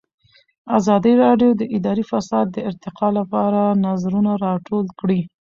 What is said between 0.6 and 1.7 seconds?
ازادي راډیو د